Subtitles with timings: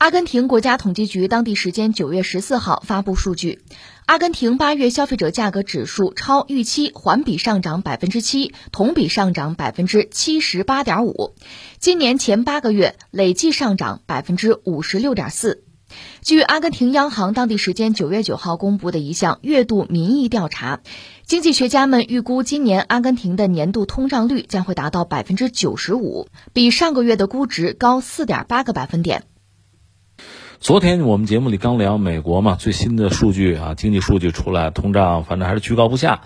[0.00, 3.60] 阿根廷国家统计局当地时间九月十四号发布数据，
[4.06, 11.34] 阿根廷八月消费者价格指数超预期，环比上涨百分之七，同比上涨百分之七十八点五，
[11.80, 15.64] 今年前八个月累计上涨百分之五十六点四。
[16.22, 20.80] 据阿根廷央行当地时间九月九号公布的一项月度民意调查，
[21.26, 29.24] 经济学家们预估今年阿根廷的年度通胀率将会达到百分之九十五，比上个月的估值高四点八个百分点。
[30.60, 36.20] 昨天我们节目里刚聊美国嘛，最新的数据啊，经济数据出来，通胀反正还是居高不下。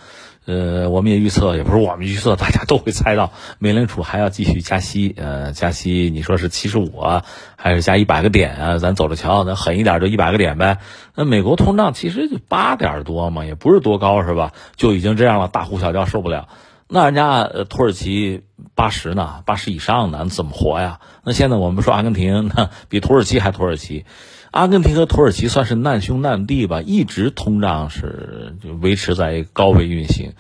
[0.45, 5.15] 呃，我们也预测，也不是我们预测，大家都会猜到，美联储还要继续加息。
[5.17, 7.25] 呃，加息，你说是七十五啊，
[7.55, 8.79] 还是加一百个点啊？
[8.79, 10.79] 咱走着瞧，咱狠一点就一百个点呗。
[11.15, 14.51] 那美国通胀其实就八点多嘛，也不是多高是吧？
[14.75, 16.49] 就已经这样了，大呼小叫受不了。
[16.87, 18.43] 那人家土耳其
[18.75, 21.01] 八十呢，八十以上呢，怎么活呀？
[21.25, 24.05] 那现在我们说阿根廷，那比土耳其还土耳其。
[24.55, 30.35] 阿根廷和土耳其算是难兄难弟吧，一直通胀是就维持在高位运行。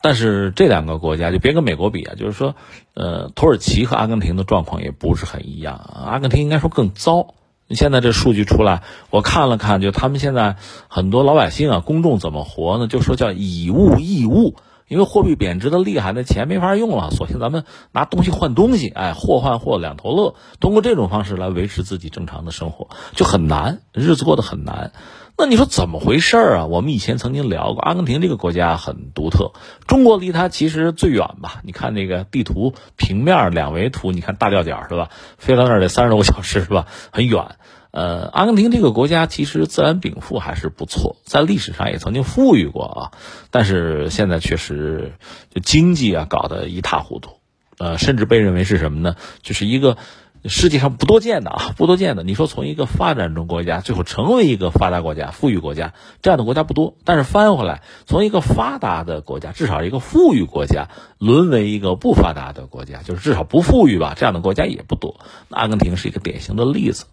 [0.00, 2.54] 但是这两个国家就别跟美国比啊，就是说，
[2.94, 5.78] 呃，土耳其和阿根廷的状况也不是很一样。
[6.06, 7.34] 阿根廷应该说更糟。
[7.68, 10.56] 现在这数据出来，我看了看，就他们现在
[10.88, 12.86] 很多老百姓啊，公众怎么活呢？
[12.86, 14.56] 就说叫以物易物。
[14.88, 20.34] 因为货币贬值的厉害，那钱没法用了，索性咱们拿东西换东西，哎，货换货两头乐。
[20.60, 24.92] 通过这种方式来维持自己正常的生活，就很难，日子过得很难。
[25.38, 26.66] 那你说怎么回事啊？
[26.66, 29.52] 我们以前曾经聊过，阿根廷这个国家很独特，
[29.86, 31.62] 中国离它其实最远吧？
[31.64, 35.08] 你看那个地图平面两维图，你看大吊角是吧？
[35.38, 36.86] 飞到那儿得三十多个小时是吧？
[37.10, 37.56] 很远。
[37.92, 43.12] 呃，阿根廷这个国家其实自然禀赋还是不错，在历史上也曾经富裕过啊，
[43.50, 45.12] 但是现在确实
[45.54, 47.32] 就经济啊搞得一塌糊涂，
[47.76, 49.16] 呃，甚至被认为是什么呢？
[49.42, 49.98] 就是一个
[50.46, 52.22] 世界上不多见的啊， 不多见的。
[52.22, 56.96] 你说从一个发展中国家最后成为一个发达国家、富裕国家，这样的国家不多。
[57.04, 60.88] 但是翻回来，从一个发达的国家，至少一个富裕国家，
[61.18, 65.20] 沦为一个不发达的国家，就是至少不富裕吧，这样的国家也不多。
[65.50, 67.04] 阿根廷是一个典型的例子。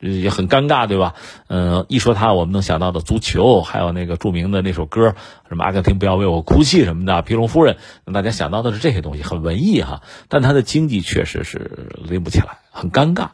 [0.00, 1.14] 也很尴尬，对吧？
[1.48, 5.16] 嗯，一说他，我们能想到的足球，还有那个著名的那首歌，
[5.48, 7.78] 什么“阿根廷不要为我哭泣”什么的，皮隆夫人，
[8.12, 10.02] 大家想到的是这些东西，很文艺哈。
[10.30, 13.30] 但他的经济确实是拎不起来，很尴尬。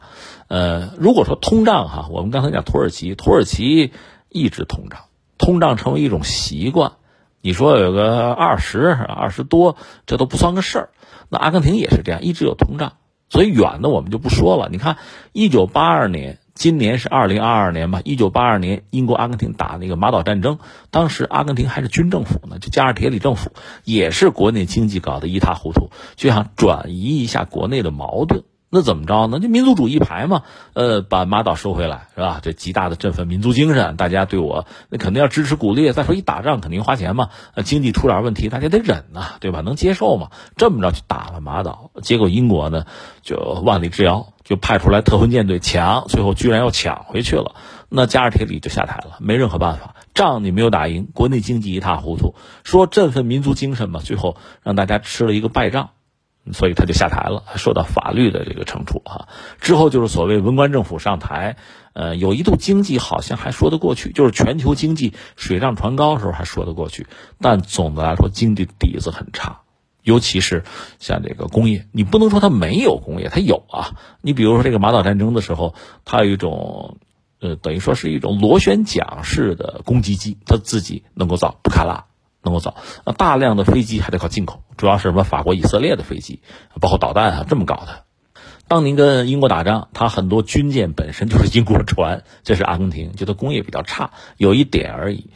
[0.47, 3.91] 呃，如果说通胀哈，我们刚才讲土耳其，土耳其
[4.29, 5.01] 一直通胀，
[5.37, 6.93] 通胀成为一种习惯。
[7.41, 9.77] 你说有个二十、二十多，
[10.07, 10.89] 这都不算个事儿。
[11.29, 12.93] 那阿根廷也是这样，一直有通胀。
[13.29, 14.67] 所以远的我们就不说了。
[14.71, 14.97] 你看，
[15.31, 16.39] 一九八二年。
[16.55, 20.57] 今年是二零二二年吧，一九八二年，英国阿根廷打那个马岛战争，
[20.89, 23.51] 当时阿根廷还是军政府呢，就加尔铁里政府，
[23.83, 28.43] 也是国内经济搞得一塌糊涂，就想转移一下国内的矛盾。
[28.75, 29.39] 那怎么着呢？
[29.39, 30.43] 就民族主义牌嘛，
[30.73, 32.41] 呃，把马岛收回来是吧？
[32.41, 35.93] 这极大的振奋民族精神，大家对我那肯定要支持鼓励。
[35.93, 37.29] 再说一打仗肯定花钱嘛，
[37.63, 39.61] 经济出点问题大家得忍呐，对吧？
[39.61, 40.29] 能接受嘛？
[40.57, 42.83] 这么着去打了马岛，结果英国呢
[43.21, 47.55] 就万里之遥，就派出来特混舰队抢，最后居然要抢回去了。
[47.87, 52.35] 那加尔铁里就下台了，没任何办法，仗你没有打赢，国内经济一塌糊涂，
[52.65, 55.91] 说振奋民族精神嘛，最后让大家吃了一个败仗。
[56.53, 59.27] 所以他就下台了，受到法律的这个惩处啊。
[59.59, 61.57] 之后就是所谓文官政府上台，
[61.93, 67.07] 呃，有一度经济好像还说得过去，就是全球经济水涨船高的时候还说得过去。
[67.39, 69.61] 但总的来说，经济底子很差，
[70.03, 70.63] 尤其是
[70.99, 73.95] 像这个工业，你不能说它没有工业，它有啊。
[74.21, 75.73] 你比如说这个马岛战争的时候，
[76.03, 76.97] 它有一种，
[77.39, 82.05] 呃，等于说是一种螺旋桨式的攻击机，它自己能够造布卡拉。
[82.45, 82.75] 能够造，
[83.05, 86.39] 那大量的飞机还得靠进口，主要是什么法国、以色列的飞机，
[86.79, 88.03] 包括导弹啊，这么搞的。
[88.67, 95.29] 当您跟英国打仗，它很多军舰本身就是英国船，这是阿根廷，就它工业比较差，有一点而已。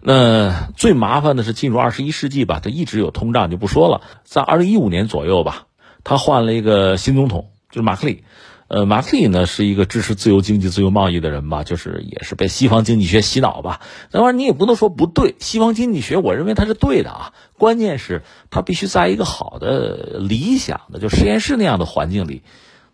[0.00, 5.66] 那最麻烦的是进入二十一世纪吧，它一直有通胀就不说了，在二零一五年左右吧，
[6.04, 8.22] 他换了一个新总统，就是马克里。
[8.68, 13.80] 呃，马克里呢是一个支持自由经济、自由贸易的人吧，就是也是被西方经济学洗脑吧。
[14.10, 17.32] 那玩意儿你也不能说不对，西方经济学我认为它是对的啊。
[17.56, 22.42] 关键是它必须在一个好的、理想的，就实验室那样的环境里，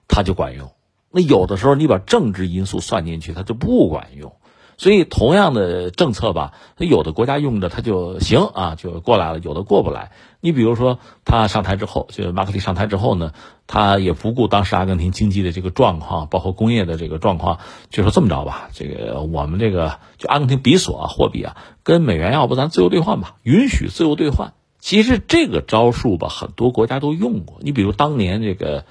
[0.08, 0.72] 它就管用。
[1.10, 4.34] 那有的时候你把政治因素算进去，它就不管用。
[4.82, 10.10] 所以，同样的政策吧，有的国家用着它就行啊，就过来了；有的过不来。
[10.40, 13.30] 你比如说，他上台之后，就马克里上台之后呢，
[13.68, 24.52] 他也不顾当时阿根廷经济的这个状况，包括工业的这个状况，就说这么着吧，这个我们这个就阿根廷比索啊，货币啊，跟美元要不咱自由兑换吧，允许自由兑换。
[24.80, 27.58] 其实这个招数吧，很多国家都用过。
[27.60, 28.84] 你比如当年这个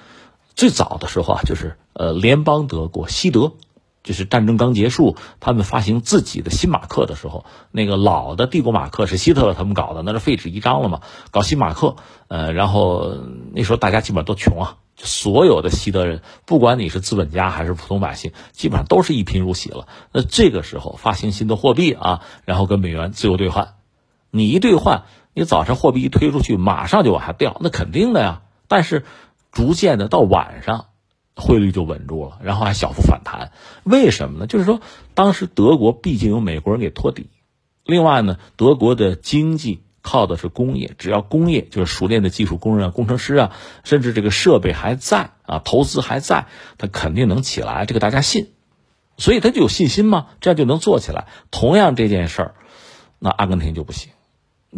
[0.54, 3.52] 最早的时候啊，就是呃，联邦德国西德。
[4.02, 11.00] 就是战争刚结束，他们发行自己的新马克的时候，那个老的帝国马克是希特勒他们搞的，那是废纸一张了嘛？
[11.30, 11.96] 搞新马克，
[12.28, 13.14] 呃，然后
[13.52, 19.86] 那时候大家基本上都穷啊，所有的西德人，不管你是资本家还是普通百姓，基本上都是一贫如洗了。
[20.12, 23.74] 那这个时候发行新的货币啊，然后跟美元自由兑换，
[24.30, 28.42] 你一兑换，你早上货币一推出去，马上就往下掉，那肯定的呀。
[28.66, 29.04] 但是
[29.52, 30.86] 逐渐的到晚上。
[31.34, 33.52] 汇率就稳住了，然后还小幅反弹，
[33.84, 34.46] 为什么呢？
[34.46, 34.80] 就是说，
[35.14, 37.28] 当时德国毕竟有美国人给托底，
[37.84, 43.52] 另外呢，德国的经济靠的是工业，只要工业就是熟练的技术工人啊、工程师啊，
[43.82, 46.46] 甚至这个设备还在啊，投资还在，
[46.76, 48.48] 他肯定能起来，这个大家信，
[49.16, 51.28] 所以他就有信心嘛，这样就能做起来。
[51.50, 52.54] 同样这件事儿，
[53.18, 54.10] 那阿根廷就不行。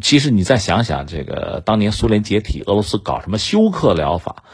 [0.03, 4.45] 其实你再想想，这个当年苏联解体，俄罗斯搞什么休克疗法？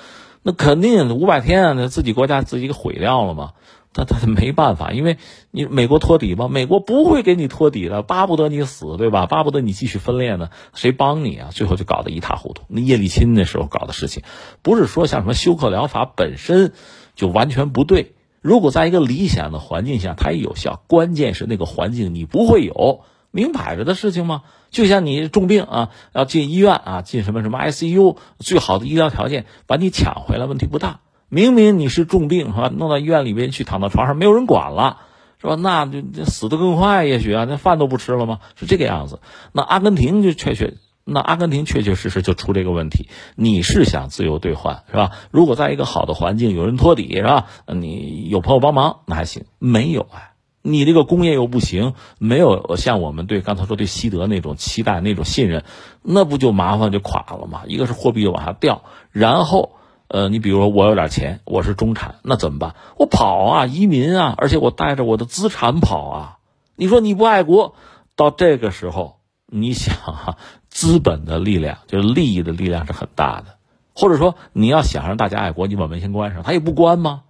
[0.43, 3.53] 那肯定五百天啊，那自己国家自己给毁掉了嘛？
[3.93, 5.19] 他他没办法，因为
[5.51, 6.47] 你美国托底嘛？
[6.47, 9.27] 美国不会给你托底的，巴不得你死，对吧？
[9.27, 10.51] 巴不得你继续分裂呢？
[10.75, 11.49] 谁帮你啊？
[11.51, 12.63] 最后就搞得一塌糊涂。
[12.69, 14.23] 那叶利钦那时候搞的事情，
[14.63, 16.73] 不是说像什么休克疗法本身
[17.17, 18.15] 就完全不对。
[18.41, 20.85] 如果在一个理想的环境下，它也有效。
[20.87, 23.01] 关键是那个环境你不会有。
[23.31, 24.43] 明摆着的事情吗？
[24.71, 31.01] 就像你重病啊，要进医院啊，进什么什么 ICU，最好的医疗条件把你抢回来，问题不大。
[31.29, 32.71] 明明你是重病是吧？
[32.75, 34.99] 弄到医院里边去，躺到床上没有人管了，
[35.41, 35.55] 是吧？
[35.55, 38.41] 那就死得更快，也许啊，那饭都不吃了吗？
[38.57, 39.21] 是这个样子。
[39.53, 40.75] 那阿根廷就确确，
[41.05, 43.09] 那阿根廷确确实实就出这个问题。
[43.37, 45.13] 你是想自由兑换是吧？
[45.31, 47.47] 如果在一个好的环境，有人托底是吧？
[47.67, 50.30] 你有朋友帮忙那还行，没有啊。
[50.63, 55.65] 你这个工业又不行，没有像我们对刚才说对西德那种期待、那种信任，
[56.03, 57.63] 那不就麻烦就垮了吗？
[57.67, 59.73] 一个是货币就往下掉，然后，
[60.09, 62.75] 呃，你比如说我有点钱，我是中产，那怎么办？
[62.99, 66.37] 我跑啊，移民啊，而且我带着我的资产跑啊。
[66.77, 67.75] 你说你不爱国，
[68.15, 69.17] 到这个时候，
[69.47, 70.37] 你想啊，
[70.69, 73.57] 资本的力量就是利益的力量是很大的，
[73.95, 77.23] 或者说你要想让大家爱国，你把门先关上，他也不关吗？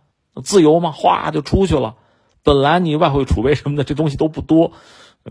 [0.43, 0.91] 自由吗？
[0.91, 1.95] 哗就出去了。
[2.43, 4.73] 本来你外汇储备什么的这东西都不多，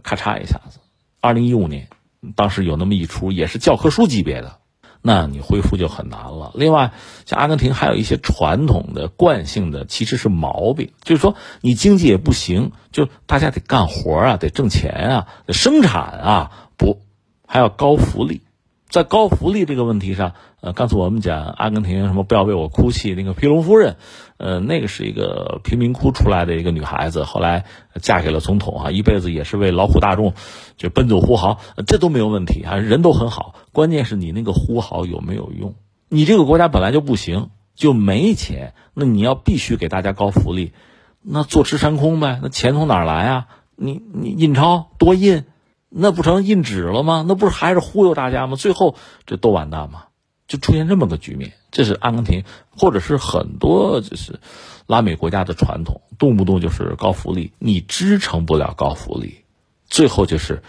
[0.04, 0.80] 咔嚓一下子，
[1.22, 1.88] 二零一五年，
[2.36, 4.58] 当时有那么一出，也是教科书级别的，
[5.02, 6.52] 那你恢复就很难了。
[6.56, 6.92] 另外，
[7.26, 17.02] 像阿根廷还有一些传统的惯性的其实是毛病，就是说你经济也不行，就大家得干活啊，得挣钱啊，得生产啊，不
[17.48, 18.42] 还要高福利。
[18.90, 23.98] 在高福利这个问题上，呃，刚才我们讲阿根廷什么不要为我哭泣，那个皮隆夫人，
[24.38, 27.66] 呃，那个是一个贫民窟出来的一个女孩子，后来
[28.02, 30.34] 嫁给了总统啊，一辈子也是为劳苦大众
[30.76, 35.76] 就奔走呼号，这都没有问题啊，人都很好，关键是你那个呼号有没有用？
[36.10, 40.74] 你这个国家本来就不行，就没钱，那你要必须给大家高福利，
[41.22, 43.48] 那坐吃山空呗，那钱从哪来啊？
[43.76, 45.46] 你你印钞多印。
[45.90, 47.26] 那不成印纸了吗？
[47.28, 48.56] 那不是还是忽悠大家吗？
[48.56, 48.96] 最后
[49.26, 50.06] 这都完蛋吗？
[50.48, 51.54] 就出现这么个局面。
[51.72, 54.40] 这是阿根廷，或者是很多就是
[54.88, 59.44] 拉美国家的传统，动不动就是高福利，你支撑不了高福利，
[59.90, 60.62] 最后就是，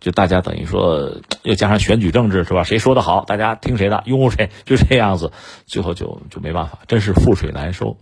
[0.00, 2.64] 就大家等于说又加上选举政治是吧？
[2.64, 5.32] 谁说的好，大家听谁的，拥护谁， 就这样子，
[5.66, 7.96] 最后就就没办法，真是覆水难收。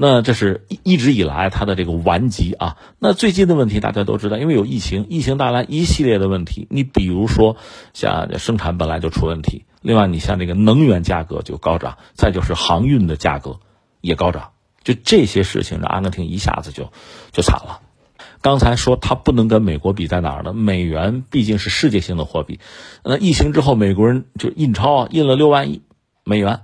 [0.00, 2.76] 那这是一直以来他的这个顽疾啊。
[3.00, 6.68] 那最近的问题大家都知道，因为有疫情，疫情带来一系列的问题。
[6.70, 7.56] 你比如说，
[7.94, 13.58] 像生产本来就出问题，另外你像这个能源价格就高涨，再就是航运的价格
[14.00, 14.50] 也高涨，
[14.84, 16.92] 就这些事情让阿根廷一下子就
[17.32, 17.80] 就惨了。
[18.40, 20.52] 刚才说它不能跟美国比在哪儿呢？
[20.52, 22.60] 美元毕竟是世界性的货币，
[23.04, 25.82] 那疫情之后美国人就印钞啊印了六万亿
[26.24, 26.60] 美元。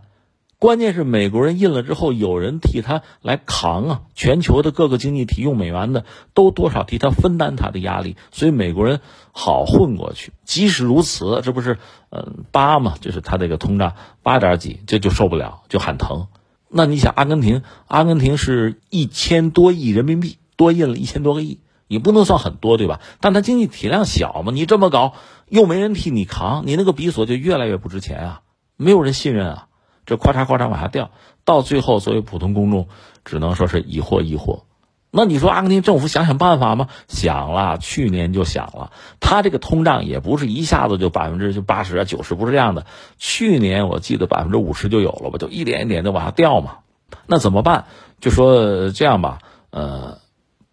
[0.60, 4.00] 关键是美国人印了之后，有人替他来扛啊！
[4.14, 9.00] 全球的各个经济体用美元的都多少替他分担他的压力，所以美国人
[9.32, 10.32] 好混过去。
[10.46, 11.76] 即使如此，这不是
[12.08, 12.94] 嗯八嘛？
[13.02, 16.28] 就是他这个通胀八点几，这就受不了，就喊疼。
[16.70, 23.00] 那你想，阿根廷，阿根廷是一千多亿人民币，多印了一千多个亿，也不能算很多，对吧？
[23.20, 25.14] 但它经济体量小嘛，你这么搞
[25.48, 28.40] 又没人替你扛，你那个比索就越来越不值钱啊，
[28.76, 29.66] 没有人信任啊。
[30.06, 31.10] 这咔嚓咔嚓往下掉，
[31.44, 32.88] 到最后作为普通公众，
[33.24, 34.64] 只能说是疑惑疑惑。
[35.10, 36.88] 那你说阿根廷政府想想办法吗？
[37.08, 38.90] 想了，去年就想了。
[39.20, 42.84] 他这个通胀也不是一下子就百分之就八十啊九十，不是这样的。
[43.16, 46.78] 去年我记得百分之五十就有了吧，就一点一点的往下掉嘛。
[47.26, 47.86] 那怎么办？
[48.20, 49.38] 就说这样吧，
[49.70, 50.18] 呃，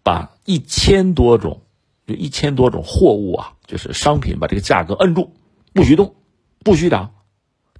[0.02, 1.62] 把一千多种，
[2.06, 5.32] 就一千多种货物啊，就是商品，把这个价格摁住，
[5.72, 6.14] 不许动，
[6.64, 7.12] 不许涨。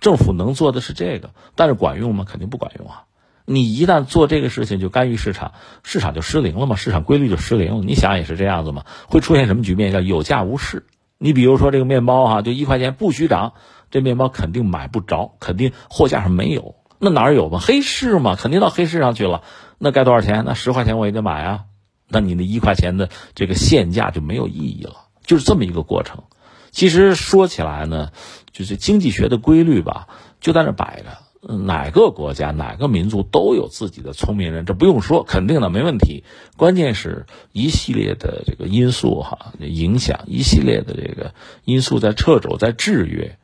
[0.01, 2.25] 政府能做的是这个，但是管用吗？
[2.29, 3.05] 肯定不管用啊！
[3.45, 5.53] 你一旦做这个事情就干预市场，
[5.83, 7.85] 市场就失灵了嘛，市场规律就失灵了。
[7.85, 9.93] 你想也是这样子嘛，会出现什么局面？
[9.93, 10.87] 叫有价无市。
[11.19, 13.53] 你比如说这个面包哈，就一块钱不许涨，
[13.91, 16.77] 这面包肯定买不着，肯定货架上没有。
[16.99, 17.59] 那哪儿有嘛？
[17.61, 19.43] 黑市嘛，肯定到黑市上去了。
[19.79, 20.45] 那该多少钱？
[20.45, 21.65] 那十块钱我也得买啊。
[22.13, 26.25] 那你那一块钱的这个限价就没有意义了，就是这么一个过程。
[26.71, 28.11] 其实说起来呢，
[28.53, 30.09] 就是经济学的规律吧，
[30.41, 31.19] 就在那摆着。
[31.45, 36.23] 哪个国家、哪个民族都有自己的聪明人，这不用说，肯定的，没问题。
[36.57, 43.39] 关键是一系列的这个因素哈影响，一系列的这个因素在掣肘、在制约。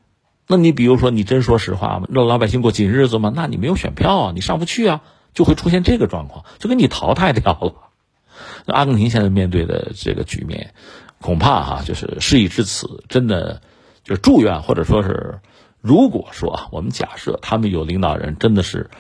[0.46, 2.06] 那你比如说，你真说实话吗？
[2.08, 3.32] 让老百姓过紧日子吗？
[3.34, 5.02] 那你没有选票啊，你上不去啊，
[5.34, 7.88] 就会出现这个状况，就给你淘汰掉了。
[8.66, 10.75] 那阿根廷现在面对的这个局面，
[11.21, 13.62] 恐怕哈就是事已至此，真的
[14.04, 15.40] 就是祝愿或者说是。
[15.80, 18.90] 如果说啊，我们假设他们有领导人真的是，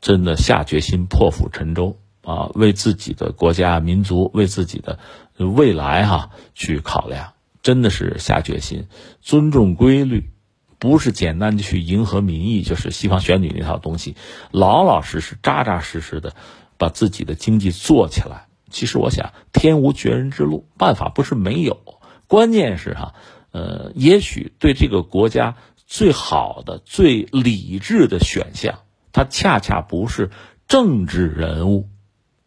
[0.00, 4.98] 真的下决心破釜沉舟啊，为自己的国家民族、为自己的
[5.36, 8.86] 未来哈去考量，真的是下决心，
[9.20, 10.30] 尊重规律，
[10.78, 14.16] 不是简单的去迎合民意，就是西方选举那套东西，
[14.50, 16.34] 老老实实、扎扎实实的
[16.78, 18.46] 把自己的经济做起来。
[18.72, 23.14] 其实我想，天无绝人之路，办法不是没有，关键是哈，
[23.52, 25.54] 呃，也许对这个国家。
[25.84, 28.78] 最好的、最理智的选项，
[29.12, 30.30] 它恰恰不是
[30.66, 31.90] 政治人物，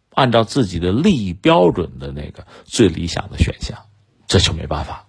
[0.09, 3.85] 按照自己的利益标准的那个最理想的选项，
[4.25, 5.05] 这就没办法。